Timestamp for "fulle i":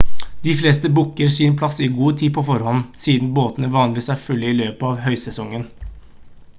4.23-4.57